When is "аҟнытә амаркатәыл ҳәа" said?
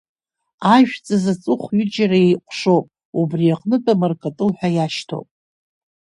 3.53-4.69